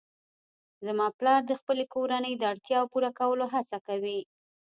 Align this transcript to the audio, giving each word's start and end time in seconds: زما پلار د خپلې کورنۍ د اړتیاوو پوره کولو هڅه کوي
زما 0.85 1.07
پلار 1.19 1.41
د 1.47 1.51
خپلې 1.61 1.85
کورنۍ 1.93 2.33
د 2.37 2.43
اړتیاوو 2.51 2.91
پوره 2.93 3.09
کولو 3.19 3.45
هڅه 3.53 3.77
کوي 3.87 4.19